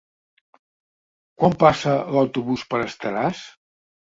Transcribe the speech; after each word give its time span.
Quan 1.41 1.57
passa 1.65 1.95
l'autobús 2.17 2.67
per 2.73 2.81
Estaràs? 2.87 3.45